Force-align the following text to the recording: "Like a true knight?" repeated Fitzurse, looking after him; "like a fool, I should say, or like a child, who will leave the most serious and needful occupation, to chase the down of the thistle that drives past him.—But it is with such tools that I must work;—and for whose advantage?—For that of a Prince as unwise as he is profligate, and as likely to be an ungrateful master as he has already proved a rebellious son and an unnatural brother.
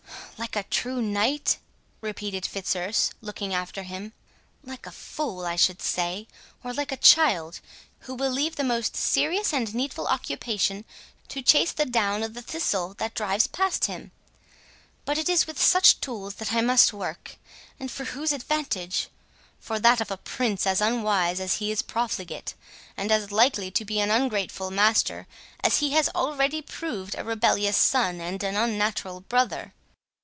"Like 0.37 0.55
a 0.55 0.63
true 0.63 1.03
knight?" 1.03 1.59
repeated 2.01 2.47
Fitzurse, 2.47 3.11
looking 3.21 3.53
after 3.53 3.83
him; 3.83 4.11
"like 4.63 4.87
a 4.87 4.91
fool, 4.91 5.45
I 5.45 5.55
should 5.55 5.83
say, 5.83 6.27
or 6.63 6.73
like 6.73 6.91
a 6.91 6.97
child, 6.97 7.59
who 8.01 8.15
will 8.15 8.31
leave 8.31 8.55
the 8.55 8.63
most 8.63 8.95
serious 8.97 9.53
and 9.53 9.73
needful 9.75 10.07
occupation, 10.07 10.83
to 11.27 11.43
chase 11.43 11.71
the 11.71 11.85
down 11.85 12.23
of 12.23 12.33
the 12.33 12.41
thistle 12.41 12.95
that 12.95 13.13
drives 13.13 13.45
past 13.45 13.85
him.—But 13.85 15.19
it 15.19 15.29
is 15.29 15.45
with 15.45 15.61
such 15.61 16.01
tools 16.01 16.33
that 16.35 16.51
I 16.51 16.61
must 16.61 16.91
work;—and 16.91 17.91
for 17.91 18.05
whose 18.05 18.33
advantage?—For 18.33 19.77
that 19.79 20.01
of 20.01 20.09
a 20.09 20.17
Prince 20.17 20.65
as 20.65 20.81
unwise 20.81 21.39
as 21.39 21.57
he 21.57 21.69
is 21.69 21.83
profligate, 21.83 22.55
and 22.97 23.11
as 23.11 23.31
likely 23.31 23.69
to 23.69 23.85
be 23.85 23.99
an 23.99 24.09
ungrateful 24.09 24.71
master 24.71 25.27
as 25.63 25.77
he 25.81 25.91
has 25.91 26.09
already 26.09 26.63
proved 26.63 27.13
a 27.15 27.23
rebellious 27.23 27.77
son 27.77 28.19
and 28.19 28.41
an 28.43 28.55
unnatural 28.55 29.21
brother. 29.21 29.73